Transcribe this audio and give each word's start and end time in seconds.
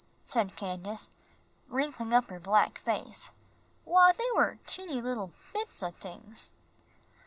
said 0.23 0.55
Candace, 0.55 1.11
wrinkling 1.67 2.11
up 2.11 2.31
her 2.31 2.39
black 2.39 2.79
face. 2.79 3.29
"Why, 3.85 4.11
they 4.13 4.31
were 4.35 4.57
teeny 4.65 4.99
little 4.99 5.31
bits 5.53 5.83
o' 5.83 5.91
tings." 5.91 6.49